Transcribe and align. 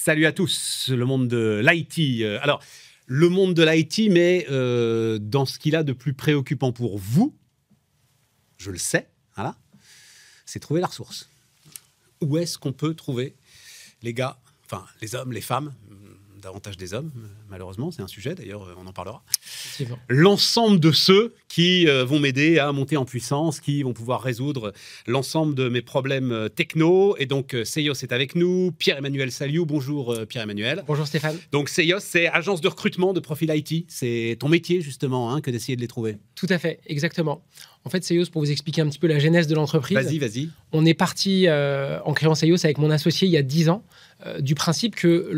Salut 0.00 0.26
à 0.26 0.32
tous, 0.32 0.90
le 0.90 1.04
monde 1.04 1.26
de 1.26 1.60
l'IT. 1.60 2.22
Euh, 2.22 2.38
alors, 2.40 2.62
le 3.06 3.28
monde 3.28 3.52
de 3.52 3.64
l'IT, 3.64 4.12
mais 4.12 4.46
euh, 4.48 5.18
dans 5.18 5.44
ce 5.44 5.58
qu'il 5.58 5.74
a 5.74 5.82
de 5.82 5.92
plus 5.92 6.14
préoccupant 6.14 6.70
pour 6.70 6.98
vous, 6.98 7.34
je 8.58 8.70
le 8.70 8.78
sais, 8.78 9.08
c'est 10.46 10.60
trouver 10.60 10.80
la 10.80 10.86
ressource. 10.86 11.28
Où 12.20 12.38
est-ce 12.38 12.58
qu'on 12.58 12.72
peut 12.72 12.94
trouver 12.94 13.34
les 14.02 14.14
gars, 14.14 14.38
enfin 14.64 14.86
les 15.02 15.16
hommes, 15.16 15.32
les 15.32 15.40
femmes, 15.40 15.74
davantage 16.40 16.76
des 16.76 16.94
hommes, 16.94 17.10
malheureusement, 17.50 17.90
c'est 17.90 18.02
un 18.02 18.06
sujet, 18.06 18.34
d'ailleurs, 18.34 18.74
on 18.78 18.86
en 18.86 18.92
parlera. 18.92 19.22
L'ensemble 20.08 20.80
de 20.80 20.92
ceux 20.92 21.34
qui 21.48 21.88
euh, 21.88 22.04
vont 22.04 22.18
m'aider 22.20 22.58
à 22.58 22.72
monter 22.72 22.96
en 22.96 23.04
puissance, 23.04 23.60
qui 23.60 23.82
vont 23.82 23.92
pouvoir 23.92 24.22
résoudre 24.22 24.72
l'ensemble 25.06 25.54
de 25.54 25.68
mes 25.68 25.82
problèmes 25.82 26.32
euh, 26.32 26.48
techno. 26.48 27.16
Et 27.18 27.26
donc, 27.26 27.54
euh, 27.54 27.64
Seios 27.64 27.94
est 27.94 28.12
avec 28.12 28.34
nous, 28.34 28.72
Pierre-Emmanuel 28.78 29.32
Saliou. 29.32 29.66
Bonjour 29.66 30.16
Pierre-Emmanuel. 30.28 30.84
Bonjour 30.86 31.06
Stéphane. 31.06 31.36
Donc, 31.52 31.68
Seios, 31.68 32.00
c'est 32.00 32.28
agence 32.28 32.60
de 32.60 32.68
recrutement 32.68 33.12
de 33.12 33.20
profil 33.20 33.50
IT. 33.54 33.86
C'est 33.88 34.36
ton 34.38 34.48
métier, 34.48 34.80
justement, 34.80 35.32
hein, 35.32 35.40
que 35.40 35.50
d'essayer 35.50 35.76
de 35.76 35.80
les 35.80 35.88
trouver. 35.88 36.18
Tout 36.38 36.46
à 36.50 36.58
fait, 36.58 36.80
exactement. 36.86 37.42
En 37.84 37.90
fait, 37.90 38.04
Seios, 38.04 38.26
pour 38.30 38.42
vous 38.42 38.50
expliquer 38.50 38.82
un 38.82 38.88
petit 38.88 38.98
peu 38.98 39.06
la 39.06 39.18
genèse 39.18 39.46
de 39.46 39.54
l'entreprise. 39.54 39.96
Vas-y, 39.96 40.18
vas-y. 40.18 40.48
On 40.72 40.84
est 40.84 40.94
parti 40.94 41.46
en 41.48 42.12
créant 42.12 42.34
Seios 42.34 42.64
avec 42.64 42.78
mon 42.78 42.90
associé 42.90 43.26
il 43.26 43.30
y 43.32 43.36
a 43.36 43.42
10 43.42 43.70
ans, 43.70 43.82
du 44.40 44.54
principe 44.54 44.94
que 44.94 45.30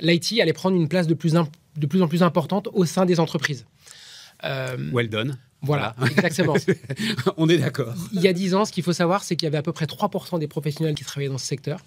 l'IT 0.00 0.40
allait 0.40 0.52
prendre 0.52 0.76
une 0.76 0.88
place 0.88 1.06
de 1.06 1.14
plus, 1.14 1.32
de 1.32 1.86
plus 1.86 2.02
en 2.02 2.08
plus 2.08 2.22
importante 2.22 2.68
au 2.72 2.84
sein 2.84 3.06
des 3.06 3.20
entreprises. 3.20 3.64
Euh, 4.44 4.76
well 4.92 5.08
done. 5.08 5.36
Voilà, 5.64 5.94
exactement. 6.10 6.56
On 7.36 7.48
est 7.48 7.58
d'accord. 7.58 7.94
Il 8.12 8.20
y 8.20 8.26
a 8.26 8.32
10 8.32 8.54
ans, 8.54 8.64
ce 8.64 8.72
qu'il 8.72 8.82
faut 8.82 8.92
savoir, 8.92 9.22
c'est 9.22 9.36
qu'il 9.36 9.46
y 9.46 9.48
avait 9.48 9.58
à 9.58 9.62
peu 9.62 9.72
près 9.72 9.84
3% 9.84 10.40
des 10.40 10.48
professionnels 10.48 10.96
qui 10.96 11.04
travaillaient 11.04 11.30
dans 11.30 11.38
ce 11.38 11.46
secteur. 11.46 11.78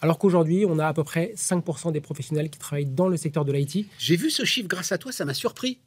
Alors 0.00 0.18
qu'aujourd'hui, 0.18 0.64
on 0.66 0.78
a 0.78 0.86
à 0.86 0.94
peu 0.94 1.04
près 1.04 1.34
5% 1.36 1.92
des 1.92 2.00
professionnels 2.00 2.48
qui 2.48 2.58
travaillent 2.58 2.86
dans 2.86 3.08
le 3.08 3.18
secteur 3.18 3.44
de 3.44 3.52
l'IT. 3.52 3.86
J'ai 3.98 4.16
vu 4.16 4.30
ce 4.30 4.46
chiffre 4.46 4.68
grâce 4.68 4.92
à 4.92 4.96
toi, 4.98 5.12
ça 5.12 5.26
m'a 5.26 5.34
surpris. 5.34 5.78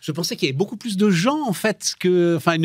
Je 0.00 0.12
pensais 0.12 0.36
qu'il 0.36 0.46
y 0.46 0.50
avait 0.50 0.56
beaucoup 0.56 0.76
plus 0.76 0.96
de 0.96 1.10
gens, 1.10 1.46
en 1.46 1.52
fait, 1.52 1.94
que. 1.98 2.36
Enfin, 2.36 2.56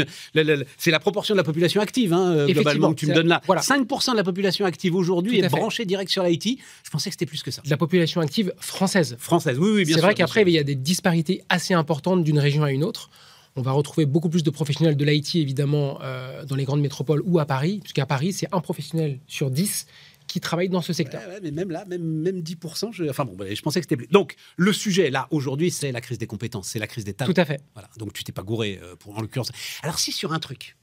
c'est 0.78 0.92
la 0.92 1.00
proportion 1.00 1.34
de 1.34 1.38
la 1.38 1.44
population 1.44 1.82
active, 1.82 2.14
hein, 2.14 2.32
euh, 2.32 2.48
globalement, 2.48 2.94
que 2.94 3.00
tu 3.00 3.08
me 3.08 3.14
donnes 3.14 3.28
là. 3.28 3.42
Voilà. 3.46 3.62
5% 3.62 4.12
de 4.12 4.18
la 4.18 4.24
population 4.24 4.66
active 4.66 4.96
aujourd'hui 4.96 5.40
est 5.40 5.50
branchée 5.50 5.86
direct 5.86 6.12
sur 6.12 6.24
l'IT. 6.24 6.60
Je 6.84 6.90
pensais 6.90 7.10
que 7.10 7.14
c'était 7.14 7.26
plus 7.26 7.44
que 7.44 7.52
ça. 7.52 7.62
la 7.66 7.78
population 7.78 8.22
active 8.22 8.54
française. 8.58 9.16
Française, 9.20 9.58
oui, 9.60 9.70
oui, 9.70 9.84
bien 9.84 9.86
sûr. 9.86 9.96
C'est 9.96 10.02
vrai 10.02 10.14
qu'après, 10.14 10.44
il 10.44 10.50
y 10.50 10.60
a 10.60 10.64
des 10.64 10.76
disparités 10.76 11.44
assez 11.50 11.74
importantes 11.74 12.24
d'une 12.24 12.40
région 12.40 12.64
à 12.64 12.72
une 12.72 12.84
autre. 12.84 13.10
On 13.56 13.62
va 13.62 13.72
retrouver 13.72 14.08
beaucoup 14.08 14.30
plus 14.30 14.42
de 14.42 14.50
professionnels 14.50 14.98
de 14.98 15.06
l'IT, 15.06 15.36
évidemment, 15.36 16.00
euh, 16.02 16.44
dans 16.46 16.56
les 16.56 16.66
grandes 16.66 16.82
métropoles 16.82 17.22
ou 17.26 17.38
à 17.38 17.46
Paris, 17.46 17.80
puisqu'à 17.84 18.08
Paris, 18.08 18.34
c'est 18.34 18.48
un 18.52 18.62
professionnel 18.62 19.20
sur 19.28 19.52
10 19.52 19.86
qui 20.34 20.40
travaillent 20.40 20.70
dans 20.70 20.82
ce 20.82 20.94
secteur. 20.94 21.22
mais 21.44 21.52
même 21.52 21.70
là, 21.70 21.86
même, 21.86 22.02
même 22.02 22.40
10%, 22.42 22.92
je, 22.92 23.04
enfin 23.04 23.24
bon, 23.24 23.38
je 23.40 23.62
pensais 23.62 23.80
que 23.80 23.84
c'était 23.84 23.98
plus. 23.98 24.08
Donc, 24.08 24.36
le 24.58 24.74
sujet, 24.74 25.12
là, 25.12 25.28
aujourd'hui, 25.30 25.70
c'est 25.70 25.92
la 25.92 26.02
crise 26.02 26.18
des 26.18 26.26
compétences, 26.26 26.70
c'est 26.70 26.80
la 26.80 26.88
crise 26.88 27.04
des 27.06 27.14
talents. 27.14 27.32
Tout 27.32 27.40
à 27.40 27.46
fait. 27.46 27.62
Voilà, 27.76 27.88
donc 28.00 28.14
tu 28.14 28.24
t'es 28.24 28.32
pas 28.32 28.42
gouré, 28.42 28.80
euh, 28.82 28.96
pour, 28.96 29.16
en 29.16 29.22
l'occurrence. 29.22 29.52
Alors, 29.84 30.00
si 30.00 30.12
sur 30.12 30.34
un 30.34 30.40
truc, 30.40 30.76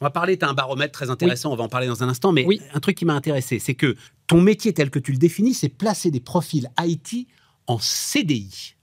on 0.00 0.06
va 0.06 0.10
parler, 0.10 0.38
tu 0.38 0.46
as 0.46 0.48
un 0.48 0.54
baromètre 0.54 0.92
très 0.92 1.10
intéressant, 1.10 1.52
on 1.52 1.56
va 1.56 1.64
en 1.64 1.68
parler 1.68 1.86
dans 1.86 2.02
un 2.02 2.08
instant, 2.08 2.32
mais 2.32 2.46
oui. 2.46 2.62
un 2.72 2.80
truc 2.80 2.96
qui 2.96 3.04
m'a 3.04 3.12
intéressé, 3.12 3.58
c'est 3.58 3.74
que 3.74 3.94
ton 4.26 4.40
métier 4.40 4.72
tel 4.72 4.88
que 4.88 4.98
tu 4.98 5.12
le 5.12 5.18
définis, 5.18 5.52
c'est 5.52 5.68
placer 5.68 6.10
des 6.10 6.20
profils 6.20 6.70
IT 6.80 7.28
en 7.66 7.78
CDI. 7.78 8.74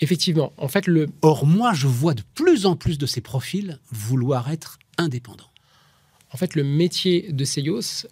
Effectivement, 0.00 0.52
en 0.56 0.66
fait, 0.66 0.88
le. 0.88 1.06
Or, 1.22 1.46
moi, 1.46 1.74
je 1.74 1.86
vois 1.86 2.14
de 2.14 2.22
plus 2.34 2.66
en 2.66 2.74
plus 2.74 2.98
de 2.98 3.06
ces 3.06 3.20
profils 3.20 3.78
vouloir 3.92 4.50
être 4.50 4.80
indépendants. 4.96 5.52
En 6.32 6.36
fait, 6.36 6.54
le 6.54 6.64
métier 6.64 7.32
de 7.32 7.44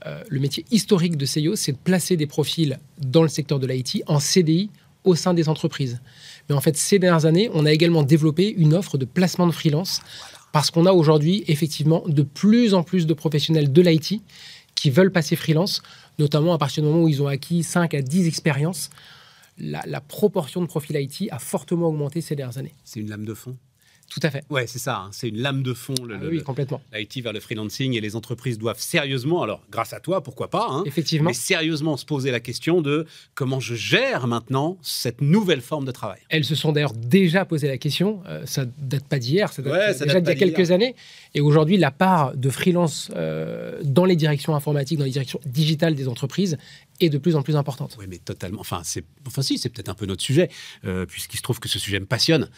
euh, 0.06 0.22
le 0.28 0.40
métier 0.40 0.64
historique 0.70 1.16
de 1.16 1.26
Seios, 1.26 1.56
c'est 1.56 1.72
de 1.72 1.76
placer 1.76 2.16
des 2.16 2.26
profils 2.26 2.78
dans 2.98 3.22
le 3.22 3.28
secteur 3.28 3.58
de 3.58 3.66
l'IT 3.66 4.02
en 4.06 4.20
CDI 4.20 4.70
au 5.04 5.14
sein 5.14 5.34
des 5.34 5.48
entreprises. 5.48 6.00
Mais 6.48 6.54
en 6.54 6.60
fait, 6.60 6.76
ces 6.76 6.98
dernières 6.98 7.26
années, 7.26 7.50
on 7.52 7.66
a 7.66 7.72
également 7.72 8.02
développé 8.02 8.48
une 8.48 8.74
offre 8.74 8.96
de 8.98 9.04
placement 9.04 9.46
de 9.46 9.52
freelance 9.52 10.00
parce 10.52 10.70
qu'on 10.70 10.86
a 10.86 10.92
aujourd'hui 10.92 11.44
effectivement 11.48 12.02
de 12.06 12.22
plus 12.22 12.72
en 12.72 12.82
plus 12.82 13.06
de 13.06 13.12
professionnels 13.12 13.72
de 13.72 13.82
l'IT 13.82 14.22
qui 14.74 14.90
veulent 14.90 15.12
passer 15.12 15.36
freelance, 15.36 15.82
notamment 16.18 16.54
à 16.54 16.58
partir 16.58 16.82
du 16.82 16.88
moment 16.88 17.02
où 17.02 17.08
ils 17.08 17.22
ont 17.22 17.26
acquis 17.26 17.62
5 17.62 17.92
à 17.94 18.02
10 18.02 18.26
expériences. 18.26 18.90
La, 19.58 19.82
la 19.86 20.00
proportion 20.00 20.60
de 20.62 20.66
profils 20.66 20.96
IT 20.96 21.28
a 21.30 21.38
fortement 21.38 21.88
augmenté 21.88 22.20
ces 22.20 22.34
dernières 22.34 22.58
années. 22.58 22.74
C'est 22.84 23.00
une 23.00 23.08
lame 23.08 23.24
de 23.24 23.34
fond? 23.34 23.56
Tout 24.08 24.20
à 24.22 24.30
fait. 24.30 24.44
Ouais, 24.50 24.66
c'est 24.66 24.78
ça. 24.78 24.98
Hein. 24.98 25.10
C'est 25.12 25.28
une 25.28 25.38
lame 25.38 25.62
de 25.62 25.74
fond. 25.74 25.94
Le, 26.06 26.16
ah 26.16 26.26
oui, 26.30 26.42
complètement. 26.42 26.80
L'IT 26.92 27.22
vers 27.22 27.32
le 27.32 27.40
freelancing 27.40 27.94
et 27.94 28.00
les 28.00 28.16
entreprises 28.16 28.58
doivent 28.58 28.80
sérieusement, 28.80 29.42
alors 29.42 29.62
grâce 29.70 29.92
à 29.92 30.00
toi, 30.00 30.22
pourquoi 30.22 30.48
pas, 30.48 30.68
hein, 30.70 30.84
effectivement, 30.86 31.30
mais 31.30 31.34
sérieusement 31.34 31.96
se 31.96 32.04
poser 32.04 32.30
la 32.30 32.40
question 32.40 32.82
de 32.82 33.06
comment 33.34 33.60
je 33.60 33.74
gère 33.74 34.26
maintenant 34.26 34.78
cette 34.80 35.20
nouvelle 35.20 35.60
forme 35.60 35.84
de 35.84 35.90
travail. 35.90 36.20
Elles 36.28 36.44
se 36.44 36.54
sont 36.54 36.72
d'ailleurs 36.72 36.92
déjà 36.92 37.44
posé 37.44 37.66
la 37.66 37.78
question. 37.78 38.22
Euh, 38.26 38.46
ça 38.46 38.64
date 38.78 39.04
pas 39.04 39.18
d'hier, 39.18 39.52
ça 39.52 39.62
date 39.62 39.98
déjà 40.00 40.20
d'il 40.20 40.28
y 40.28 40.32
a 40.32 40.34
quelques 40.34 40.70
années. 40.70 40.94
Et 41.34 41.40
aujourd'hui, 41.40 41.76
la 41.76 41.90
part 41.90 42.36
de 42.36 42.48
freelance 42.48 43.10
euh, 43.16 43.78
dans 43.82 44.04
les 44.04 44.16
directions 44.16 44.54
informatiques, 44.54 44.98
dans 44.98 45.04
les 45.04 45.10
directions 45.10 45.40
digitales 45.44 45.94
des 45.94 46.08
entreprises 46.08 46.56
est 47.00 47.10
de 47.10 47.18
plus 47.18 47.36
en 47.36 47.42
plus 47.42 47.56
importante. 47.56 47.96
Oui, 47.98 48.06
mais 48.08 48.18
totalement. 48.18 48.60
Enfin, 48.60 48.80
c'est, 48.84 49.04
enfin 49.26 49.42
si, 49.42 49.58
c'est 49.58 49.68
peut-être 49.68 49.88
un 49.88 49.94
peu 49.94 50.06
notre 50.06 50.22
sujet, 50.22 50.48
euh, 50.84 51.06
puisqu'il 51.06 51.36
se 51.36 51.42
trouve 51.42 51.60
que 51.60 51.68
ce 51.68 51.78
sujet 51.78 52.00
me 52.00 52.06
passionne 52.06 52.48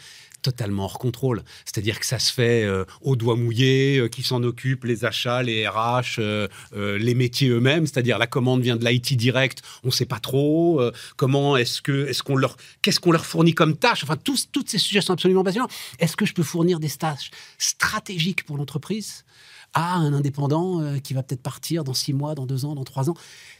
totalement 0.41 0.85
hors 0.85 0.99
contrôle. 0.99 1.43
C'est-à-dire 1.65 1.99
que 1.99 2.05
ça 2.05 2.19
se 2.19 2.31
fait 2.31 2.63
euh, 2.63 2.85
au 3.01 3.15
doigt 3.15 3.35
mouillé, 3.35 3.97
euh, 3.97 4.07
qui 4.07 4.23
s'en 4.23 4.43
occupe, 4.43 4.83
les 4.83 5.05
achats, 5.05 5.43
les 5.43 5.67
RH, 5.67 6.19
euh, 6.19 6.47
les 6.71 7.15
métiers 7.15 7.49
eux-mêmes. 7.49 7.85
C'est-à-dire 7.85 8.17
la 8.17 8.27
commande 8.27 8.61
vient 8.61 8.75
de 8.75 8.85
l'IT 8.85 9.15
direct, 9.15 9.61
on 9.83 9.87
ne 9.87 9.93
sait 9.93 10.05
pas 10.05 10.19
trop 10.19 10.81
comment 11.15 11.57
est-ce 11.57 11.81
que 11.81 12.07
est-ce 12.07 12.23
qu'on 12.23 12.35
leur 12.35 12.55
qu'est-ce 12.81 12.99
qu'on 12.99 13.11
leur 13.11 13.25
fournit 13.25 13.53
comme 13.53 13.77
tâche? 13.77 14.03
Enfin, 14.03 14.17
tous, 14.17 14.49
toutes 14.51 14.69
ces 14.69 14.77
sujets 14.77 15.01
sont 15.01 15.13
absolument 15.13 15.43
passionnants. 15.43 15.69
Est-ce 15.99 16.15
que 16.15 16.25
je 16.25 16.33
peux 16.33 16.43
fournir 16.43 16.79
des 16.79 16.89
tâches 16.89 17.31
stratégiques 17.57 18.43
pour 18.43 18.57
l'entreprise? 18.57 19.25
À 19.73 19.95
un 19.95 20.13
indépendant 20.13 20.81
qui 21.03 21.13
va 21.13 21.23
peut-être 21.23 21.41
partir 21.41 21.83
dans 21.83 21.93
six 21.93 22.13
mois, 22.13 22.35
dans 22.35 22.45
deux 22.45 22.65
ans, 22.65 22.75
dans 22.75 22.83
trois 22.83 23.09
ans 23.09 23.15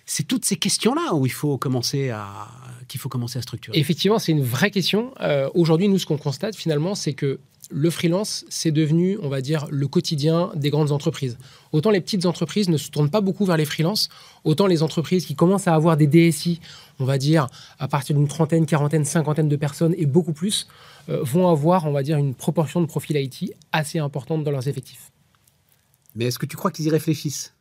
c'est 0.09 0.23
toutes 0.23 0.43
ces 0.43 0.55
questions-là 0.55 1.13
où 1.13 1.27
il 1.27 1.31
faut 1.31 1.59
commencer 1.59 2.09
à 2.09 2.47
qu'il 2.87 2.99
faut 2.99 3.09
commencer 3.09 3.37
à 3.37 3.43
structurer. 3.43 3.77
Effectivement, 3.77 4.17
c'est 4.17 4.31
une 4.31 4.43
vraie 4.43 4.71
question. 4.71 5.13
Euh, 5.21 5.49
aujourd'hui, 5.53 5.87
nous, 5.87 5.99
ce 5.99 6.07
qu'on 6.07 6.17
constate 6.17 6.55
finalement, 6.55 6.95
c'est 6.95 7.13
que 7.13 7.39
le 7.69 7.91
freelance, 7.91 8.43
c'est 8.49 8.71
devenu, 8.71 9.19
on 9.21 9.29
va 9.29 9.41
dire, 9.41 9.67
le 9.69 9.87
quotidien 9.87 10.49
des 10.55 10.71
grandes 10.71 10.91
entreprises. 10.91 11.37
Autant 11.71 11.91
les 11.91 12.01
petites 12.01 12.25
entreprises 12.25 12.69
ne 12.69 12.77
se 12.77 12.89
tournent 12.89 13.11
pas 13.11 13.21
beaucoup 13.21 13.45
vers 13.45 13.57
les 13.57 13.65
freelances, 13.65 14.09
autant 14.43 14.65
les 14.65 14.81
entreprises 14.81 15.27
qui 15.27 15.35
commencent 15.35 15.67
à 15.67 15.75
avoir 15.75 15.95
des 15.95 16.07
DSI, 16.07 16.59
on 16.97 17.05
va 17.05 17.19
dire, 17.19 17.47
à 17.77 17.87
partir 17.87 18.15
d'une 18.15 18.27
trentaine, 18.27 18.65
quarantaine, 18.65 19.05
cinquantaine 19.05 19.47
de 19.47 19.55
personnes 19.55 19.93
et 19.95 20.07
beaucoup 20.07 20.33
plus, 20.33 20.67
euh, 21.09 21.21
vont 21.21 21.47
avoir, 21.47 21.85
on 21.85 21.91
va 21.91 22.01
dire, 22.01 22.17
une 22.17 22.33
proportion 22.33 22.81
de 22.81 22.87
profil 22.87 23.15
IT 23.17 23.53
assez 23.71 23.99
importante 23.99 24.43
dans 24.43 24.51
leurs 24.51 24.67
effectifs. 24.67 25.11
Mais 26.19 26.25
est-ce 26.25 26.37
que 26.37 26.45
tu 26.45 26.57
crois 26.57 26.69
qu'ils 26.69 26.85
y 26.85 26.89
réfléchissent? 26.89 27.53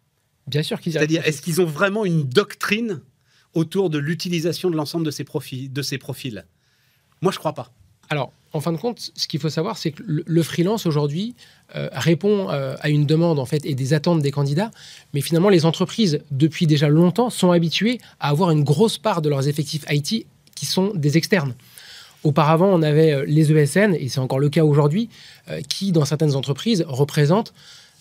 Bien 0.49 0.65
sûr 0.65 0.81
qu'ils 0.81 0.95
C'est-à-dire, 0.95 1.25
est-ce 1.25 1.41
qu'ils 1.41 1.61
ont 1.61 1.65
vraiment 1.65 2.05
une 2.05 2.25
doctrine 2.25 3.01
autour 3.55 3.89
de 3.89 3.99
l'utilisation 3.99 4.69
de 4.69 4.75
l'ensemble 4.75 5.07
de 5.07 5.13
ces 5.13 5.23
profils, 5.23 5.73
de 5.73 5.81
ces 5.81 5.97
profils? 5.97 6.45
Moi, 7.23 7.31
je 7.31 7.39
crois 7.39 7.53
pas. 7.53 7.71
Alors, 8.11 8.33
en 8.53 8.61
fin 8.61 8.73
de 8.73 8.77
compte, 8.77 9.13
ce 9.15 9.29
qu'il 9.29 9.39
faut 9.39 9.49
savoir, 9.49 9.79
c'est 9.79 9.93
que 9.93 10.03
le, 10.05 10.43
freelance 10.43 10.87
aujourd'hui 10.87 11.37
euh, 11.77 11.89
répond 11.93 12.51
euh, 12.51 12.75
à 12.81 12.89
une 12.89 13.07
demande 13.07 13.39
en 13.39 13.45
fait 13.45 13.65
et 13.65 13.77
des 13.77 13.93
attentes 13.93 14.23
des 14.23 14.33
candidats, 14.33 14.73
mais 15.15 15.21
finalement, 15.21 15.51
les 15.51 15.65
entreprises 15.65 16.21
depuis 16.33 16.67
déjà 16.67 16.89
longtemps 16.89 17.31
sont 17.31 17.53
habituées 17.53 18.01
à 18.19 18.31
avoir 18.31 18.51
une 18.51 18.65
grosse 18.65 18.99
part 18.99 19.23
de 19.23 19.29
leurs 19.29 19.47
effectifs 19.47 19.85
IT 19.89 20.27
qui 20.57 20.67
sont 20.67 20.93
des 20.97 21.17
externes. 21.17 21.55
Auparavant, 22.25 22.67
on 22.67 22.83
avait 22.83 23.13
euh, 23.13 23.25
les 23.25 23.53
ESN, 23.53 23.95
et 23.95 24.09
c'est 24.09 24.19
encore 24.19 24.41
le 24.41 24.49
cas 24.49 24.65
aujourd'hui, 24.65 25.11
qui, 25.69 25.93
dans 25.93 26.05
certaines 26.05 26.35
entreprises, 26.35 26.85
représentent 26.89 27.55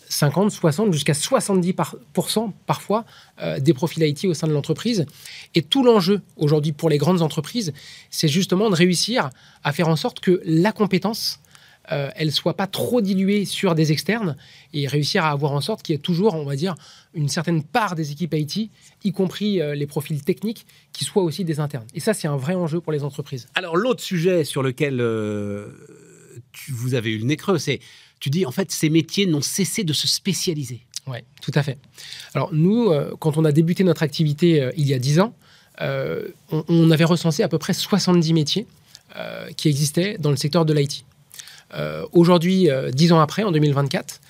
50, 0.08 0.50
60, 0.50 0.92
jusqu'à 0.92 1.12
70% 1.12 2.52
parfois 2.66 3.04
euh, 3.40 3.58
des 3.60 3.74
profils 3.74 4.02
IT 4.02 4.24
au 4.24 4.34
sein 4.34 4.46
de 4.46 4.52
l'entreprise. 4.52 5.06
Et 5.54 5.62
tout 5.62 5.84
l'enjeu 5.84 6.22
aujourd'hui 6.36 6.72
pour 6.72 6.88
les 6.88 6.98
grandes 6.98 7.22
entreprises, 7.22 7.72
c'est 8.10 8.28
justement 8.28 8.70
de 8.70 8.74
réussir 8.74 9.30
à 9.64 9.72
faire 9.72 9.88
en 9.88 9.96
sorte 9.96 10.20
que 10.20 10.40
la 10.44 10.72
compétence, 10.72 11.40
euh, 11.90 12.10
elle 12.16 12.32
soit 12.32 12.54
pas 12.54 12.66
trop 12.66 13.00
diluée 13.00 13.44
sur 13.44 13.74
des 13.74 13.92
externes 13.92 14.36
et 14.72 14.86
réussir 14.86 15.24
à 15.24 15.30
avoir 15.30 15.52
en 15.52 15.60
sorte 15.60 15.82
qu'il 15.82 15.94
y 15.94 15.96
ait 15.96 16.02
toujours, 16.02 16.34
on 16.34 16.44
va 16.44 16.56
dire, 16.56 16.74
une 17.14 17.28
certaine 17.28 17.62
part 17.62 17.94
des 17.94 18.12
équipes 18.12 18.34
IT, 18.34 18.70
y 19.04 19.12
compris 19.12 19.60
euh, 19.60 19.74
les 19.74 19.86
profils 19.86 20.22
techniques, 20.22 20.66
qui 20.92 21.04
soient 21.04 21.22
aussi 21.22 21.44
des 21.44 21.60
internes. 21.60 21.86
Et 21.94 22.00
ça, 22.00 22.14
c'est 22.14 22.28
un 22.28 22.36
vrai 22.36 22.54
enjeu 22.54 22.80
pour 22.80 22.92
les 22.92 23.04
entreprises. 23.04 23.48
Alors 23.54 23.76
l'autre 23.76 24.02
sujet 24.02 24.44
sur 24.44 24.62
lequel 24.62 25.00
vous 26.68 26.94
avez 26.94 27.10
eu 27.10 27.18
le 27.18 27.24
nez 27.24 27.36
creux, 27.36 27.58
c'est 27.58 27.80
tu 28.20 28.30
dis 28.30 28.46
en 28.46 28.50
fait 28.50 28.70
ces 28.70 28.90
métiers 28.90 29.26
n'ont 29.26 29.40
cessé 29.40 29.84
de 29.84 29.92
se 29.92 30.08
spécialiser. 30.08 30.82
Oui, 31.06 31.18
tout 31.40 31.52
à 31.54 31.62
fait. 31.62 31.78
Alors 32.34 32.50
nous, 32.52 32.90
euh, 32.90 33.14
quand 33.18 33.36
on 33.36 33.44
a 33.44 33.52
débuté 33.52 33.84
notre 33.84 34.02
activité 34.02 34.62
euh, 34.62 34.70
il 34.76 34.86
y 34.86 34.94
a 34.94 34.98
10 34.98 35.20
ans, 35.20 35.34
euh, 35.80 36.28
on, 36.50 36.90
avait 36.90 37.04
recensé 37.04 37.42
à 37.42 37.48
peu 37.48 37.58
près 37.58 37.72
70 37.72 38.32
métiers 38.32 38.66
qui 39.56 39.68
existaient 39.68 40.16
dans 40.18 40.30
le 40.30 40.36
secteur 40.36 40.64
de 40.64 40.72
l'IT. 40.72 41.04
Aujourd'hui, 42.12 42.68
10 42.92 43.12
ans 43.12 43.20
après, 43.20 43.42
en 43.42 43.50
2024, 43.50 44.20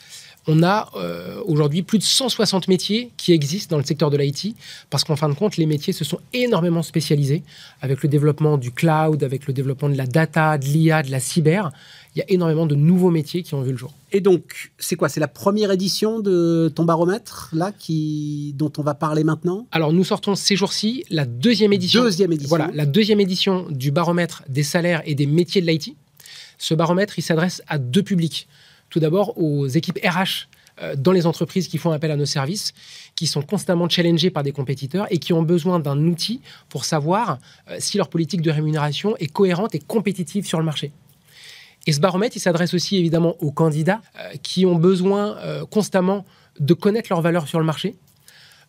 on 0.48 0.62
a 0.62 0.88
euh, 0.96 1.40
aujourd'hui 1.46 1.82
plus 1.82 1.98
de 1.98 2.02
160 2.02 2.68
métiers 2.68 3.12
qui 3.18 3.32
existent 3.32 3.76
dans 3.76 3.78
le 3.78 3.84
secteur 3.84 4.10
de 4.10 4.16
l'IT, 4.16 4.56
parce 4.88 5.04
qu'en 5.04 5.14
fin 5.14 5.28
de 5.28 5.34
compte, 5.34 5.58
les 5.58 5.66
métiers 5.66 5.92
se 5.92 6.04
sont 6.04 6.18
énormément 6.32 6.82
spécialisés 6.82 7.42
avec 7.82 8.02
le 8.02 8.08
développement 8.08 8.56
du 8.56 8.72
cloud, 8.72 9.22
avec 9.22 9.46
le 9.46 9.52
développement 9.52 9.90
de 9.90 9.96
la 9.96 10.06
data, 10.06 10.56
de 10.56 10.64
l'IA, 10.64 11.02
de 11.02 11.10
la 11.10 11.20
cyber. 11.20 11.70
Il 12.16 12.20
y 12.20 12.22
a 12.22 12.24
énormément 12.30 12.64
de 12.64 12.74
nouveaux 12.74 13.10
métiers 13.10 13.42
qui 13.42 13.54
ont 13.54 13.60
vu 13.60 13.72
le 13.72 13.76
jour. 13.76 13.92
Et 14.10 14.20
donc, 14.20 14.72
c'est 14.78 14.96
quoi? 14.96 15.10
C'est 15.10 15.20
la 15.20 15.28
première 15.28 15.70
édition 15.70 16.18
de 16.18 16.72
ton 16.74 16.84
baromètre, 16.84 17.50
là, 17.52 17.70
qui, 17.78 18.54
dont 18.56 18.72
on 18.78 18.82
va 18.82 18.94
parler 18.94 19.24
maintenant? 19.24 19.66
Alors, 19.70 19.92
nous 19.92 20.04
sortons 20.04 20.34
ces 20.34 20.56
jours-ci 20.56 21.04
la 21.10 21.26
deuxième 21.26 21.74
édition. 21.74 22.02
Deuxième 22.02 22.32
édition. 22.32 22.48
Voilà, 22.48 22.70
la 22.74 22.86
deuxième 22.86 23.20
édition 23.20 23.66
du 23.68 23.90
baromètre 23.90 24.44
des 24.48 24.62
salaires 24.62 25.02
et 25.04 25.14
des 25.14 25.26
métiers 25.26 25.60
de 25.60 25.66
l'IT. 25.66 25.94
Ce 26.56 26.74
baromètre, 26.74 27.18
il 27.18 27.22
s'adresse 27.22 27.62
à 27.68 27.76
deux 27.76 28.02
publics. 28.02 28.48
Tout 28.90 29.00
d'abord 29.00 29.38
aux 29.38 29.66
équipes 29.66 29.98
RH 30.04 30.48
euh, 30.82 30.94
dans 30.96 31.12
les 31.12 31.26
entreprises 31.26 31.68
qui 31.68 31.78
font 31.78 31.90
appel 31.90 32.10
à 32.10 32.16
nos 32.16 32.26
services, 32.26 32.72
qui 33.14 33.26
sont 33.26 33.42
constamment 33.42 33.88
challengées 33.88 34.30
par 34.30 34.42
des 34.42 34.52
compétiteurs 34.52 35.06
et 35.10 35.18
qui 35.18 35.32
ont 35.32 35.42
besoin 35.42 35.80
d'un 35.80 35.98
outil 36.06 36.40
pour 36.68 36.84
savoir 36.84 37.38
euh, 37.70 37.76
si 37.78 37.96
leur 37.96 38.08
politique 38.08 38.42
de 38.42 38.50
rémunération 38.50 39.16
est 39.16 39.32
cohérente 39.32 39.74
et 39.74 39.80
compétitive 39.80 40.46
sur 40.46 40.58
le 40.58 40.64
marché. 40.64 40.92
Et 41.86 41.92
ce 41.92 42.00
baromètre, 42.00 42.36
il 42.36 42.40
s'adresse 42.40 42.74
aussi 42.74 42.96
évidemment 42.96 43.36
aux 43.40 43.50
candidats 43.50 44.02
euh, 44.18 44.34
qui 44.42 44.66
ont 44.66 44.76
besoin 44.76 45.36
constamment 45.70 46.24
de 46.60 46.74
connaître 46.74 47.08
leur 47.10 47.20
valeur 47.20 47.48
sur 47.48 47.58
le 47.58 47.64
marché, 47.64 47.96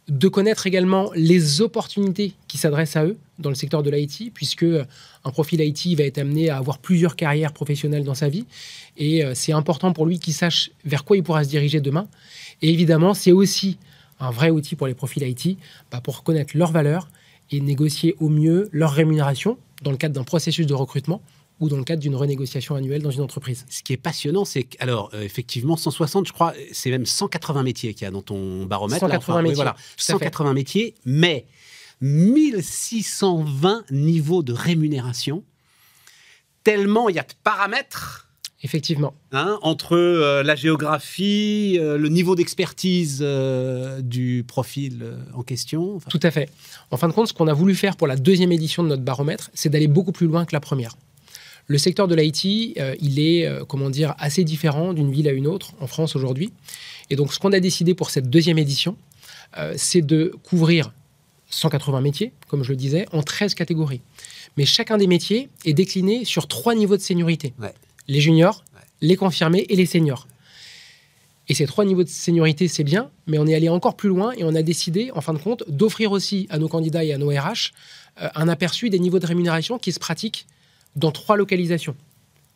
de 0.08 0.28
connaître 0.28 0.66
également 0.66 1.12
les 1.16 1.62
opportunités 1.62 2.34
qui 2.48 2.58
s'adressent 2.58 2.96
à 2.96 3.06
eux 3.06 3.18
dans 3.38 3.50
le 3.50 3.56
secteur 3.56 3.84
de 3.84 3.90
l'IT, 3.90 4.34
puisque 4.34 4.64
euh, 4.64 4.86
un 5.24 5.32
profil 5.32 5.62
IT 5.62 5.98
va 5.98 6.04
être 6.04 6.18
amené 6.18 6.50
à 6.50 6.58
avoir 6.58 6.80
plusieurs 6.80 7.16
carrières 7.16 7.54
professionnelles 7.54 8.04
dans 8.04 8.16
sa 8.16 8.28
vie. 8.28 8.46
Et 8.98 9.24
euh, 9.24 9.34
c'est 9.36 9.54
important 9.54 9.94
pour 9.94 10.06
lui 10.06 10.20
qu'il 10.20 10.34
sache 10.34 10.72
vers 10.84 11.06
quoi 11.06 11.18
il 11.18 11.24
pourra 11.24 11.44
se 11.44 11.50
diriger 11.50 11.80
demain. 11.80 12.08
Et 12.62 12.72
évidemment, 12.72 13.14
c'est 13.14 13.32
aussi 13.32 13.78
un 14.20 14.32
vrai 14.32 14.50
outil 14.50 14.76
pour 14.76 14.88
les 14.88 14.94
profils 14.94 15.24
IT 15.24 15.58
bah, 15.92 16.02
pour 16.02 16.24
connaître 16.24 16.58
leurs 16.58 16.72
valeurs 16.72 17.10
et 17.52 17.62
négocier 17.62 18.16
au 18.20 18.30
mieux 18.30 18.70
leur 18.72 18.92
rémunération 18.92 19.58
dans 19.84 19.92
le 19.92 19.98
cadre 19.98 20.16
d'un 20.16 20.24
processus 20.24 20.66
de 20.66 20.74
recrutement 20.74 21.22
ou 21.60 21.68
dans 21.70 21.78
le 21.78 21.84
cadre 21.84 22.02
d'une 22.02 22.16
renégociation 22.16 22.76
annuelle 22.76 23.02
dans 23.02 23.12
une 23.12 23.22
entreprise. 23.22 23.66
Ce 23.70 23.84
qui 23.84 23.94
est 23.94 23.98
passionnant, 23.98 24.46
c'est 24.46 24.64
que, 24.64 24.78
alors, 24.80 25.10
euh, 25.14 25.22
effectivement, 25.22 25.76
160, 25.76 26.28
je 26.28 26.34
crois, 26.34 26.54
c'est 26.72 26.90
même 26.90 27.06
180 27.06 27.64
métiers 27.64 27.94
qu'il 27.94 28.04
y 28.04 28.08
a 28.08 28.12
dans 28.12 28.22
ton 28.22 28.66
baromètre. 28.66 29.02
180 29.02 29.42
métiers. 29.42 29.56
voilà, 29.56 29.76
180 29.98 30.54
métiers, 30.54 30.96
mais 31.06 31.46
1620 32.02 33.84
niveaux 33.92 34.42
de 34.42 34.54
rémunération, 34.54 35.44
tellement 36.64 37.10
il 37.10 37.16
y 37.16 37.20
a 37.20 37.24
de 37.24 37.34
paramètres. 37.44 38.28
Effectivement. 38.62 39.14
Hein, 39.32 39.58
entre 39.62 39.96
euh, 39.96 40.44
la 40.44 40.54
géographie, 40.54 41.78
euh, 41.80 41.98
le 41.98 42.10
niveau 42.10 42.36
d'expertise 42.36 43.26
du 44.02 44.44
profil 44.46 45.18
en 45.34 45.44
question. 45.44 46.00
Tout 46.10 46.20
à 46.24 46.30
fait. 46.30 46.50
En 46.92 46.98
fin 46.98 47.08
de 47.08 47.14
compte, 47.14 47.30
ce 47.30 47.34
qu'on 47.34 47.48
a 47.48 47.54
voulu 47.54 47.74
faire 47.74 47.96
pour 47.96 48.06
la 48.06 48.18
deuxième 48.18 48.52
édition 48.52 48.84
de 48.84 48.90
notre 48.90 49.04
baromètre, 49.04 49.50
c'est 49.54 49.70
d'aller 49.70 49.88
beaucoup 49.88 50.12
plus 50.12 50.28
loin 50.28 50.44
que 50.44 50.54
la 50.54 50.60
première. 50.60 50.96
Le 51.70 51.78
secteur 51.78 52.08
de 52.08 52.16
l'IT, 52.16 52.80
euh, 52.80 52.96
il 53.00 53.20
est, 53.20 53.46
euh, 53.46 53.64
comment 53.64 53.92
dire, 53.92 54.16
assez 54.18 54.44
différent 54.44 54.92
d'une 54.92 55.12
ville 55.12 55.28
à 55.28 55.32
une 55.32 55.46
autre 55.46 55.74
en 55.80 55.86
France 55.86 56.16
aujourd'hui. 56.16 56.52
Et 57.12 57.16
donc, 57.16 57.32
ce 57.32 57.38
qu'on 57.38 57.52
a 57.52 57.60
décidé 57.60 57.94
pour 57.94 58.10
cette 58.10 58.28
deuxième 58.28 58.58
édition, 58.58 58.98
euh, 59.56 59.76
c'est 59.78 60.02
de 60.02 60.36
couvrir 60.42 60.92
180 61.52 62.02
métiers, 62.02 62.34
comme 62.48 62.64
je 62.64 62.72
le 62.72 62.76
disais, 62.76 63.06
en 63.12 63.22
13 63.22 63.54
catégories. 63.54 64.02
Mais 64.58 64.66
chacun 64.66 64.98
des 64.98 65.06
métiers 65.06 65.48
est 65.64 65.74
décliné 65.74 66.26
sur 66.26 66.48
trois 66.48 66.74
niveaux 66.74 66.98
de 66.98 67.04
seniorité. 67.04 67.54
Les 68.08 68.20
juniors, 68.20 68.66
les 69.02 69.16
confirmés 69.16 69.68
et 69.70 69.76
les 69.76 69.86
seniors. 69.86 70.28
Et 71.50 71.54
ces 71.54 71.68
trois 71.68 71.86
niveaux 71.86 72.04
de 72.04 72.10
seniorité, 72.10 72.68
c'est 72.68 72.84
bien, 72.84 73.12
mais 73.28 73.38
on 73.38 73.46
est 73.46 73.54
allé 73.54 73.70
encore 73.70 73.96
plus 73.96 74.10
loin 74.10 74.32
et 74.32 74.44
on 74.44 74.56
a 74.56 74.64
décidé, 74.64 75.12
en 75.14 75.22
fin 75.22 75.34
de 75.34 75.40
compte, 75.40 75.64
d'offrir 75.68 76.14
aussi 76.14 76.48
à 76.50 76.58
nos 76.58 76.68
candidats 76.68 77.04
et 77.04 77.14
à 77.14 77.20
nos 77.20 77.30
RH 77.30 77.74
un 78.18 78.48
aperçu 78.50 78.90
des 78.90 79.00
niveaux 79.00 79.20
de 79.20 79.26
rémunération 79.26 79.78
qui 79.78 79.92
se 79.92 80.00
pratiquent 80.00 80.48
dans 80.96 81.12
trois 81.12 81.38
localisations. 81.38 81.96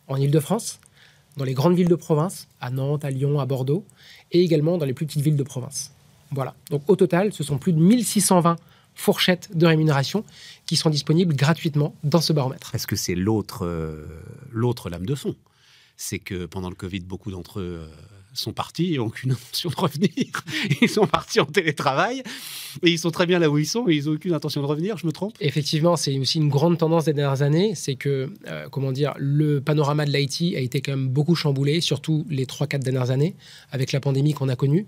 En 0.08 0.16
Ile-de-France, 0.16 0.80
dans 1.36 1.44
les 1.44 1.54
grandes 1.54 1.74
villes 1.74 1.88
de 1.88 1.94
province, 1.94 2.48
à 2.60 2.70
Nantes, 2.70 3.04
à 3.04 3.10
Lyon, 3.10 3.40
à 3.40 3.46
Bordeaux, 3.46 3.84
et 4.32 4.42
également 4.42 4.78
dans 4.78 4.86
les 4.86 4.92
plus 4.92 5.06
petites 5.06 5.22
villes 5.22 5.36
de 5.36 5.42
province. 5.42 5.92
Voilà. 6.30 6.54
Donc 6.70 6.82
au 6.88 6.96
total, 6.96 7.32
ce 7.32 7.42
sont 7.42 7.58
plus 7.58 7.72
de 7.72 7.80
1620 7.80 8.56
fourchettes 8.94 9.56
de 9.56 9.66
rémunération 9.66 10.24
qui 10.66 10.76
sont 10.76 10.90
disponibles 10.90 11.34
gratuitement 11.34 11.94
dans 12.04 12.20
ce 12.20 12.32
baromètre. 12.32 12.74
Est-ce 12.74 12.86
que 12.86 12.96
c'est 12.96 13.14
l'autre, 13.14 13.64
euh, 13.64 14.06
lame 14.90 15.06
de 15.06 15.14
fond? 15.14 15.34
C'est 15.96 16.18
que 16.18 16.46
pendant 16.46 16.68
le 16.68 16.74
Covid, 16.74 17.00
beaucoup 17.00 17.30
d'entre 17.30 17.60
eux 17.60 17.88
sont 18.34 18.52
partis 18.52 18.94
et 18.94 18.98
n'ont 18.98 19.06
aucune 19.06 19.32
intention 19.32 19.70
de 19.70 19.76
revenir. 19.76 20.10
Ils 20.82 20.88
sont 20.88 21.06
partis 21.06 21.40
en 21.40 21.46
télétravail 21.46 22.22
et 22.82 22.90
ils 22.90 22.98
sont 22.98 23.10
très 23.10 23.26
bien 23.26 23.38
là 23.38 23.48
où 23.48 23.58
ils 23.58 23.66
sont 23.66 23.88
et 23.88 23.94
ils 23.94 24.06
n'ont 24.06 24.14
aucune 24.14 24.34
intention 24.34 24.60
de 24.60 24.66
revenir, 24.66 24.98
je 24.98 25.06
me 25.06 25.12
trompe? 25.12 25.34
Effectivement, 25.40 25.96
c'est 25.96 26.18
aussi 26.18 26.38
une 26.38 26.48
grande 26.48 26.78
tendance 26.78 27.04
des 27.04 27.12
dernières 27.12 27.42
années, 27.42 27.74
c'est 27.74 27.94
que, 27.94 28.32
euh, 28.48 28.68
comment 28.70 28.92
dire, 28.92 29.14
le 29.16 29.60
panorama 29.60 30.04
de 30.04 30.10
l'IT 30.10 30.56
a 30.56 30.60
été 30.60 30.80
quand 30.80 30.92
même 30.92 31.08
beaucoup 31.08 31.34
chamboulé, 31.34 31.80
surtout 31.80 32.26
les 32.28 32.46
3-4 32.46 32.80
dernières 32.80 33.10
années, 33.10 33.36
avec 33.70 33.92
la 33.92 34.00
pandémie 34.00 34.34
qu'on 34.34 34.48
a 34.48 34.56
connue. 34.56 34.86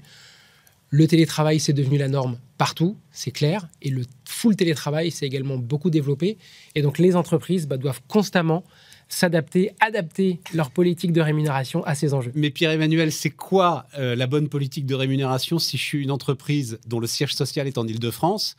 Le 0.90 1.06
télétravail, 1.06 1.58
c'est 1.60 1.72
devenu 1.72 1.98
la 1.98 2.08
norme 2.08 2.38
partout, 2.58 2.96
c'est 3.10 3.32
clair, 3.32 3.68
et 3.82 3.90
le 3.90 4.04
full 4.24 4.56
télétravail, 4.56 5.10
c'est 5.10 5.26
également 5.26 5.58
beaucoup 5.58 5.90
développé. 5.90 6.38
Et 6.74 6.82
donc 6.82 6.98
les 6.98 7.16
entreprises 7.16 7.66
bah, 7.66 7.76
doivent 7.76 8.00
constamment 8.08 8.64
s'adapter, 9.08 9.70
adapter 9.80 10.40
leur 10.52 10.70
politique 10.70 11.12
de 11.12 11.20
rémunération 11.20 11.84
à 11.84 11.94
ces 11.94 12.14
enjeux. 12.14 12.32
Mais 12.34 12.50
Pierre-Emmanuel, 12.50 13.12
c'est 13.12 13.30
quoi 13.30 13.86
euh, 13.98 14.16
la 14.16 14.26
bonne 14.26 14.48
politique 14.48 14.86
de 14.86 14.94
rémunération 14.94 15.58
si 15.58 15.76
je 15.76 15.82
suis 15.82 16.02
une 16.02 16.10
entreprise 16.10 16.78
dont 16.86 17.00
le 17.00 17.06
siège 17.06 17.34
social 17.34 17.66
est 17.66 17.78
en 17.78 17.86
Ile-de-France, 17.86 18.56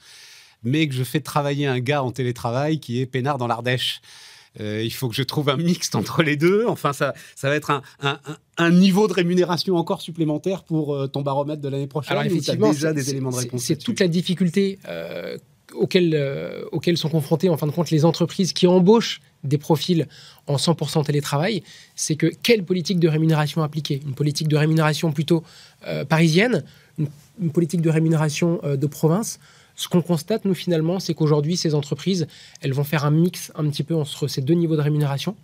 mais 0.64 0.88
que 0.88 0.94
je 0.94 1.04
fais 1.04 1.20
travailler 1.20 1.68
un 1.68 1.80
gars 1.80 2.04
en 2.04 2.12
télétravail 2.12 2.80
qui 2.80 3.02
est 3.02 3.06
peinard 3.06 3.38
dans 3.38 3.48
l'Ardèche? 3.48 4.02
Euh, 4.60 4.82
il 4.84 4.92
faut 4.92 5.08
que 5.08 5.14
je 5.14 5.22
trouve 5.22 5.50
un 5.50 5.58
mixte 5.58 5.94
entre 5.94 6.24
les 6.24 6.36
deux. 6.36 6.66
Enfin, 6.68 6.92
ça, 6.92 7.14
ça 7.36 7.48
va 7.48 7.56
être 7.56 7.80
un, 8.58 8.72
niveau 8.72 9.08
de 9.08 9.14
rémunération 9.14 9.76
encore 9.76 10.02
supplémentaire 10.02 10.64
pour 10.64 10.96
euh, 10.96 11.08
ton 11.08 11.22
baromètre 11.22 11.62
de 11.62 11.70
l'année 11.70 11.86
prochaine. 11.86 12.18
Alors 12.18 12.24
effectivement, 12.24 12.72
déjà 12.72 12.92
des 12.92 13.12
éléments 13.12 13.30
de 13.30 13.36
réponse. 13.36 13.62
C'est 13.62 13.76
toute 13.76 14.00
la 14.00 14.08
difficulté 14.08 14.80
auxquelles, 15.74 16.16
auxquelles 16.72 16.98
sont 16.98 17.10
confrontées 17.10 17.50
en 17.50 17.58
fin 17.58 17.68
de 17.68 17.72
compte 17.72 17.90
les 17.90 18.06
entreprises 18.06 18.54
qui 18.54 18.68
embauchent 18.68 19.22
des 19.44 19.58
profils 19.58 20.08
en 20.48 20.56
100% 20.56 21.06
télétravail, 21.06 21.64
c'est 21.96 22.16
que 22.16 22.28
quelle 22.28 22.64
politique 22.64 23.00
de 23.00 23.08
rémunération 23.08 23.64
appliquer? 23.64 24.02
Une 24.06 24.14
politique 24.14 24.48
de 24.48 24.58
rémunération 24.58 25.12
plutôt 25.12 25.44
euh, 25.88 26.06
parisienne, 26.06 26.64
une, 26.98 27.52
politique 27.52 27.82
de 27.82 27.90
rémunération 27.90 28.60
euh, 28.64 28.78
de 28.78 28.88
province 28.88 29.40
Ce 29.76 29.88
qu'on 29.88 30.02
constate, 30.02 30.46
nous, 30.46 30.56
finalement, 30.56 31.00
c'est 31.00 31.14
qu'aujourd'hui, 31.14 31.58
ces 31.58 31.76
entreprises, 31.76 32.28
elles 32.62 32.74
vont 32.74 32.84
faire 32.84 33.06
un 33.06 33.12
mix 33.12 33.52
un 33.56 33.70
petit 33.70 33.84
peu 33.84 33.96
entre 33.96 34.28
ces 34.28 34.42
deux 34.42 34.56
niveaux 34.56 34.76
de 34.76 34.82
rémunération. 34.82 35.36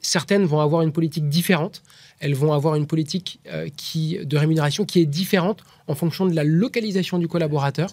Certaines 0.00 0.44
vont 0.44 0.60
avoir 0.60 0.82
une 0.82 0.92
politique 0.92 1.28
différente. 1.28 1.82
Elles 2.18 2.34
vont 2.34 2.52
avoir 2.52 2.74
une 2.74 2.86
politique 2.86 3.38
euh, 3.46 3.68
qui, 3.76 4.18
de 4.24 4.36
rémunération 4.36 4.84
qui 4.84 5.00
est 5.00 5.06
différente 5.06 5.62
en 5.86 5.94
fonction 5.94 6.26
de 6.26 6.34
la 6.34 6.42
localisation 6.42 7.18
du 7.18 7.28
collaborateur. 7.28 7.90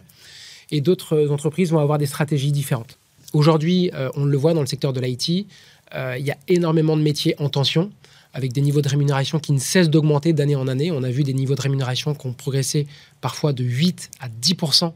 Et 0.71 0.81
d'autres 0.81 1.29
entreprises 1.29 1.71
vont 1.71 1.79
avoir 1.79 1.97
des 1.97 2.05
stratégies 2.05 2.51
différentes. 2.51 2.97
Aujourd'hui, 3.33 3.91
euh, 3.93 4.09
on 4.15 4.25
le 4.25 4.37
voit 4.37 4.53
dans 4.53 4.61
le 4.61 4.67
secteur 4.67 4.93
de 4.93 4.99
l'IT, 4.99 5.47
euh, 5.95 6.15
il 6.17 6.25
y 6.25 6.31
a 6.31 6.37
énormément 6.47 6.97
de 6.97 7.01
métiers 7.01 7.35
en 7.39 7.49
tension, 7.49 7.91
avec 8.33 8.53
des 8.53 8.61
niveaux 8.61 8.81
de 8.81 8.89
rémunération 8.89 9.39
qui 9.39 9.51
ne 9.51 9.59
cessent 9.59 9.89
d'augmenter 9.89 10.33
d'année 10.33 10.55
en 10.55 10.67
année. 10.67 10.91
On 10.91 11.03
a 11.03 11.09
vu 11.09 11.23
des 11.23 11.33
niveaux 11.33 11.55
de 11.55 11.61
rémunération 11.61 12.13
qui 12.13 12.27
ont 12.27 12.33
progressé 12.33 12.87
parfois 13.21 13.53
de 13.53 13.63
8 13.63 14.11
à 14.19 14.29
10 14.29 14.55
euh, 14.83 14.89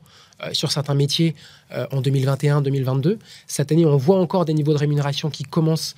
sur 0.51 0.71
certains 0.71 0.95
métiers 0.95 1.35
en 1.71 2.01
2021-2022. 2.01 3.17
Cette 3.47 3.71
année, 3.71 3.85
on 3.85 3.97
voit 3.97 4.17
encore 4.17 4.45
des 4.45 4.53
niveaux 4.53 4.73
de 4.73 4.77
rémunération 4.77 5.29
qui 5.29 5.43
commencent, 5.43 5.95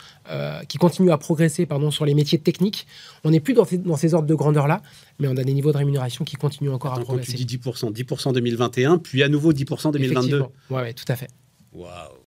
qui 0.68 0.78
continuent 0.78 1.12
à 1.12 1.18
progresser 1.18 1.66
pardon, 1.66 1.92
sur 1.92 2.06
les 2.06 2.14
métiers 2.14 2.40
techniques. 2.40 2.88
On 3.24 3.32
n'est 3.32 3.40
plus 3.40 3.54
dans 3.54 3.98
ces, 3.98 4.14
ordres 4.14 4.28
de 4.28 4.36
grandeur-là, 4.36 4.82
mais 5.20 5.28
on 5.28 5.38
a 5.38 5.44
des 5.44 5.54
niveaux 5.54 5.72
de 5.72 5.78
rémunération 5.78 6.26
qui 6.26 6.36
continuent 6.36 6.72
encore 6.72 6.94
à 6.94 7.00
progresser. 7.00 7.32
Quand 7.32 7.38
tu 7.38 7.46
dis 7.46 7.58
10%, 7.58 7.92
10% 7.92 8.34
2021, 8.34 8.98
puis 9.00 9.24
à 9.24 9.30
nouveau 9.30 9.54
10% 9.54 9.92
2022. 9.92 10.42
Oui, 10.42 10.48
ouais, 10.70 10.94
tout 10.94 11.06
à 11.08 11.16
fait. 11.16 11.30
Waouh 11.74 12.26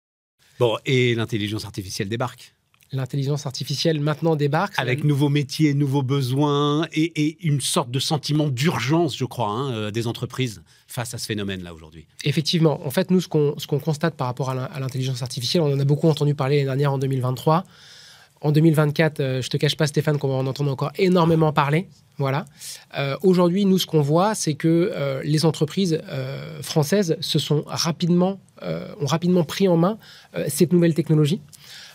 Bon, 0.58 0.78
et 0.86 1.14
l'intelligence 1.14 1.64
artificielle 1.64 2.08
débarque 2.08 2.54
L'intelligence 2.92 3.46
artificielle 3.46 4.00
maintenant 4.00 4.36
débarque. 4.36 4.74
Avec 4.76 5.04
nouveaux 5.04 5.28
métiers, 5.28 5.74
nouveaux 5.74 6.02
besoins 6.02 6.86
et, 6.92 7.36
une 7.46 7.60
sorte 7.60 7.90
de 7.90 7.98
sentiment 7.98 8.48
d'urgence, 8.48 9.16
je 9.16 9.24
crois, 9.24 9.48
hein, 9.48 9.72
euh, 9.72 9.90
des 9.90 10.06
entreprises 10.06 10.62
face 10.86 11.12
à 11.12 11.18
ce 11.18 11.26
phénomène-là 11.26 11.74
aujourd'hui. 11.74 12.06
Effectivement. 12.24 12.86
En 12.86 12.90
fait, 12.90 13.10
nous, 13.10 13.20
ce 13.20 13.28
qu'on 13.28 13.78
constate 13.80 14.14
par 14.14 14.28
rapport 14.28 14.50
à 14.50 14.80
l'intelligence 14.80 15.22
artificielle, 15.22 15.62
on 15.62 15.72
en 15.72 15.80
a 15.80 15.84
beaucoup 15.84 16.08
entendu 16.08 16.34
parler 16.34 16.56
l'année 16.56 16.66
dernière 16.66 16.92
en 16.92 16.98
2023. 16.98 17.64
En 18.42 18.52
2024, 18.52 19.20
euh, 19.20 19.42
je 19.42 19.48
te 19.48 19.56
cache 19.56 19.76
pas, 19.76 19.86
Stéphane, 19.86 20.18
qu'on 20.18 20.28
va 20.28 20.34
en 20.34 20.46
entendre 20.46 20.70
encore 20.70 20.92
énormément 20.98 21.52
parler. 21.52 21.88
Voilà. 22.18 22.44
Euh, 22.98 23.16
aujourd'hui, 23.22 23.64
nous, 23.64 23.78
ce 23.78 23.86
qu'on 23.86 24.02
voit, 24.02 24.34
c'est 24.34 24.54
que 24.54 24.92
euh, 24.94 25.20
les 25.24 25.44
entreprises 25.44 26.00
françaises 26.62 27.16
se 27.20 27.38
sont 27.38 27.64
rapidement, 27.66 28.40
ont 28.62 29.06
rapidement 29.06 29.44
pris 29.44 29.68
en 29.68 29.76
main 29.76 29.98
cette 30.48 30.72
nouvelle 30.72 30.94
technologie. 30.94 31.40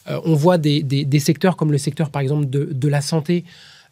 On 0.08 0.34
voit 0.34 0.58
des, 0.58 1.20
secteurs 1.20 1.56
comme 1.56 1.72
le 1.72 1.78
secteur, 1.78 2.10
par 2.10 2.22
exemple, 2.22 2.48
de, 2.50 2.88
la 2.88 3.02
santé 3.02 3.44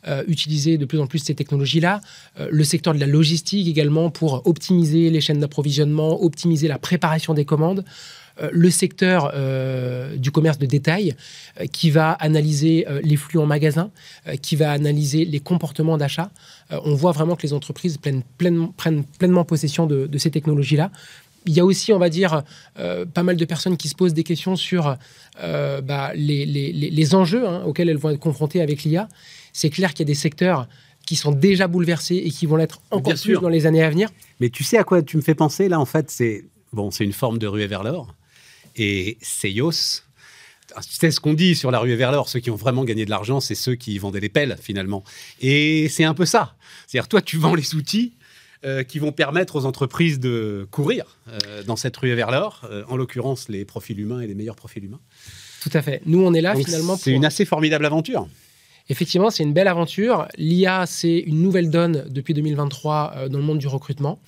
euh, 0.08 0.24
utiliser 0.28 0.78
de 0.78 0.86
plus 0.86 1.00
en 1.00 1.08
plus 1.08 1.20
ces 1.20 1.36
technologies-là. 1.36 2.00
Euh, 2.40 2.48
le 2.50 2.64
secteur 2.64 2.94
de 2.94 3.00
la 3.00 3.06
logistique 3.06 3.68
également 3.68 4.10
pour 4.10 4.48
optimiser 4.48 5.10
les 5.10 5.20
chaînes 5.20 5.40
d'approvisionnement, 5.40 6.24
optimiser 6.24 6.70
la 6.70 6.80
préparation 6.80 7.34
des 7.34 7.44
commandes. 7.44 7.84
Euh, 8.42 8.50
le 8.54 8.70
secteur 8.70 9.32
euh, 9.34 10.16
du 10.16 10.32
commerce 10.32 10.58
de 10.58 10.66
détail 10.66 11.16
euh, 11.60 11.66
qui 11.66 11.90
va 11.90 12.12
analyser 12.12 12.86
euh, 12.88 13.02
les 13.04 13.18
flux 13.18 13.40
en 13.40 13.46
magasin, 13.46 13.92
euh, 14.28 14.36
qui 14.36 14.56
va 14.56 14.72
analyser 14.72 15.26
les 15.26 15.40
comportements 15.40 15.98
d'achat. 15.98 16.32
Euh, 16.72 16.80
on 16.86 16.96
voit 16.96 17.12
vraiment 17.12 17.36
que 17.36 17.44
les 17.44 17.54
entreprises 17.54 17.98
prennent 17.98 18.24
pleinement, 18.38 19.44
possession 19.44 19.86
de 19.86 20.18
ces 20.18 20.32
technologies-là. 20.32 20.92
Il 21.46 21.54
y 21.54 21.60
a 21.60 21.66
aussi, 21.66 21.94
on 21.94 22.00
va 22.00 22.10
dire, 22.10 22.44
euh, 22.80 23.06
pas 23.06 23.24
mal 23.24 23.38
de 23.38 23.46
personnes 23.46 23.78
qui 23.78 23.88
se 23.88 23.96
posent 23.96 24.14
des 24.14 24.24
questions 24.24 24.56
sur 24.56 24.98
euh, 25.42 25.82
bah, 25.82 26.12
les, 26.16 26.46
les- 26.46 26.72
les- 26.74 26.90
les 26.90 27.16
enjeux 27.16 27.48
hein, 27.48 27.64
auxquels 27.66 27.90
elles 27.90 27.98
vont 27.98 28.10
être 28.10 28.20
confrontées 28.20 28.62
avec 28.62 28.84
l'IA. 28.84 29.08
C'est 29.54 29.70
clair 29.70 29.94
qu'il 29.94 30.02
y 30.06 30.08
a 30.08 30.12
des 30.12 30.16
secteurs 30.16 30.68
qui 31.06 31.16
sont 31.16 31.32
déjà 31.32 31.68
bouleversés 31.68 32.18
et 32.18 32.30
qui 32.30 32.46
vont 32.46 32.56
l'être 32.58 32.82
encore 32.92 33.14
Bien 33.14 33.14
plus 33.14 33.32
sûr. 33.34 33.42
dans 33.42 33.50
les 33.50 33.66
années 33.66 33.82
à 33.84 33.90
venir. 33.90 34.10
Mais 34.40 34.50
tu 34.50 34.64
sais 34.64 34.78
à 34.78 34.84
quoi 34.84 35.02
tu 35.02 35.18
me 35.18 35.22
fais 35.22 35.34
penser 35.34 35.70
là 35.70 35.80
En 35.80 35.86
fait, 35.86 36.12
c'est 36.12 36.46
bon, 36.74 36.92
c'est 36.92 37.04
une 37.06 37.14
forme 37.14 37.40
de 37.40 37.48
ruée 37.48 37.68
vers 37.68 37.84
l'or. 37.84 38.14
Et 38.76 39.18
Seios, 39.22 39.72
tu 39.72 40.94
sais 40.94 41.10
ce 41.10 41.20
qu'on 41.20 41.34
dit 41.34 41.56
sur 41.56 41.72
la 41.72 41.80
ruée 41.80 41.96
vers 41.96 42.12
l'or, 42.12 42.30
ceux 42.30 42.40
qui 42.42 42.52
ont 42.52 42.56
vraiment 42.56 42.84
gagné 42.84 43.06
de 43.06 43.10
l'argent, 43.10 43.40
c'est 43.40 43.56
ceux 43.56 43.74
qui 43.76 43.98
vendaient 43.98 44.20
les 44.20 44.30
pelles 44.30 44.58
finalement. 44.62 45.04
Et 45.42 45.88
c'est 45.90 46.04
un 46.04 46.14
peu 46.14 46.26
ça. 46.26 46.56
C'est-à-dire, 46.86 47.08
toi, 47.08 47.22
tu 47.22 47.38
vends 47.38 47.56
les 47.56 47.74
outils 47.76 48.14
euh, 48.66 48.84
qui 48.84 49.00
vont 49.00 49.12
permettre 49.12 49.56
aux 49.56 49.66
entreprises 49.66 50.20
de 50.20 50.68
courir 50.72 51.06
euh, 51.30 51.64
dans 51.64 51.76
cette 51.76 51.96
ruée 51.98 52.16
vers 52.16 52.30
l'or, 52.32 52.62
euh, 52.70 52.84
en 52.90 52.98
l'occurrence 52.98 53.48
les 53.50 53.64
profils 53.66 53.98
humains 54.00 54.20
et 54.22 54.28
les 54.28 54.36
meilleurs 54.36 54.56
profils 54.58 54.84
humains. 54.84 55.00
Tout 55.62 55.70
à 55.74 55.82
fait. 55.82 56.02
Nous, 56.06 56.22
on 56.22 56.34
est 56.34 56.42
là 56.42 56.54
Donc, 56.56 56.66
finalement 56.66 56.96
c'est 56.98 57.12
pour... 57.12 57.18
une 57.18 57.26
assez 57.26 57.46
formidable 57.46 57.86
aventure. 57.86 58.28
Effectivement, 58.90 59.30
c'est 59.30 59.44
une 59.44 59.54
belle 59.54 59.68
aventure. 59.68 60.28
L'IA, 60.38 60.86
c'est 60.88 61.20
une 61.20 61.42
nouvelle 61.44 61.70
donne 61.70 62.06
depuis 62.10 62.34
2023 62.34 63.14
euh, 63.16 63.30
dans 63.30 63.38
le 63.38 63.44
monde 63.44 63.60
du 63.60 63.68
recrutement. 63.68 64.20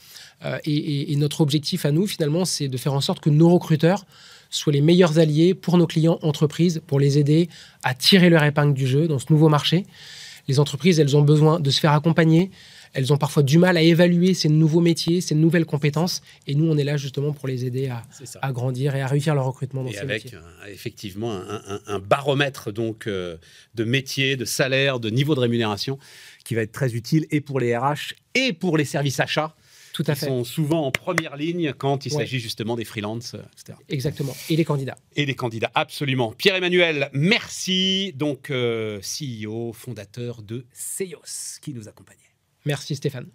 Et, 0.66 0.72
et- 0.76 1.12
et 1.12 1.16
notre 1.18 1.42
objectif 1.42 1.86
à 1.86 1.92
nous, 1.92 2.08
finalement, 2.08 2.46
c'est 2.46 2.68
de 2.68 2.76
faire 2.78 2.94
en 2.94 3.02
sorte 3.02 3.20
que 3.20 3.30
nos 3.30 3.48
recruteurs 3.50 4.06
soient 4.50 4.74
les 4.74 4.82
meilleurs 4.82 5.20
alliés 5.20 5.54
pour 5.54 5.78
nos 5.78 5.86
clients 5.86 6.18
entreprises, 6.24 6.82
pour 6.88 7.00
les 7.00 7.20
aider 7.20 7.48
à 7.84 7.94
tirer 7.94 8.30
leur 8.32 8.44
épingle 8.44 8.74
du 8.74 8.88
jeu 8.88 9.08
dans 9.08 9.20
ce 9.20 9.28
nouveau 9.30 9.50
marché. 9.50 9.86
Les 10.48 10.60
entreprises, 10.60 11.00
elles 11.00 11.16
ont 11.16 11.22
besoin 11.22 11.60
de 11.60 11.70
se 11.70 11.80
faire 11.80 11.94
accompagner. 11.94 12.50
Elles 12.94 13.14
ont 13.14 13.18
parfois 13.18 13.42
du 13.44 13.58
mal 13.58 13.78
à 13.78 13.82
évaluer 13.82 14.34
ces 14.34 14.50
nouveaux 14.50 14.82
métiers, 14.82 15.22
ces 15.22 15.34
nouvelles 15.36 15.66
compétences. 15.66 16.22
Et 16.48 16.56
nous, 16.56 16.66
on 16.70 16.78
est 16.78 16.84
là 16.84 16.98
justement 16.98 17.32
pour 17.32 17.48
les 17.48 17.66
aider 17.66 17.90
à, 18.42 18.52
grandir 18.52 18.96
et 18.96 19.02
à 19.02 19.08
réussir 19.08 19.34
leur 19.34 19.46
recrutement 19.46 19.84
dans 19.84 19.90
Et 19.90 19.94
ces 19.94 20.00
avec 20.00 20.24
métiers. 20.26 20.38
un- 20.38 20.68
effectivement 20.68 21.32
un, 21.32 21.62
un- 21.68 21.82
un 21.88 22.00
baromètre 22.00 22.72
donc 22.74 23.08
euh, 23.08 23.38
de 23.76 23.84
métier, 23.86 24.36
de 24.36 24.44
salaire, 24.46 25.00
de 25.00 25.10
niveau 25.10 25.36
de 25.36 25.40
rémunération 25.40 25.98
qui 26.44 26.54
va 26.56 26.62
être 26.64 26.72
très 26.74 26.94
utile 26.94 27.28
et 27.32 27.40
pour 27.40 27.60
les 27.62 27.78
RH 27.78 28.14
et 28.36 28.52
pour 28.52 28.78
les 28.78 28.86
services 28.86 29.20
achats 29.22 29.56
Tout 29.94 30.04
à 30.08 30.14
qui 30.14 30.20
fait. 30.22 30.26
sont 30.26 30.44
souvent 30.44 30.86
en 30.86 30.92
première 30.92 31.38
ligne 31.38 31.72
quand 31.74 32.06
il 32.06 32.12
Ouais. 32.14 32.20
s'agit 32.20 32.40
justement 32.40 32.76
des 32.76 32.84
freelances, 32.86 33.36
euh, 33.36 33.42
etc. 33.54 33.78
Exactement. 33.88 34.36
Et 34.50 34.56
les 34.58 34.66
candidats. 34.66 34.98
Et 35.16 35.26
des 35.26 35.36
candidats, 35.36 35.72
absolument. 35.76 36.34
Pierre-Emmanuel, 36.34 37.10
merci. 37.14 38.12
Donc, 38.18 38.50
euh, 38.50 39.00
CEO, 39.02 39.72
fondateur 39.74 40.42
de 40.42 40.66
Seios, 40.74 41.22
qui 41.62 41.74
nous 41.74 41.88
accompagnait. 41.88 42.20
Merci 42.66 42.96
Stéphane. 42.96 43.28